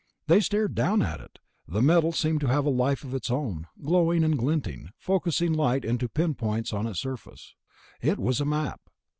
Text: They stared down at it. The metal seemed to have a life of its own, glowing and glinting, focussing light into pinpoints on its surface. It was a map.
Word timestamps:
They 0.25 0.39
stared 0.39 0.73
down 0.73 1.03
at 1.03 1.19
it. 1.21 1.37
The 1.67 1.79
metal 1.83 2.11
seemed 2.11 2.41
to 2.41 2.47
have 2.47 2.65
a 2.65 2.71
life 2.71 3.03
of 3.03 3.13
its 3.13 3.29
own, 3.29 3.67
glowing 3.83 4.23
and 4.23 4.35
glinting, 4.35 4.89
focussing 4.97 5.53
light 5.53 5.85
into 5.85 6.09
pinpoints 6.09 6.73
on 6.73 6.87
its 6.87 6.97
surface. 6.99 7.53
It 8.01 8.17
was 8.17 8.41
a 8.41 8.45
map. 8.45 8.81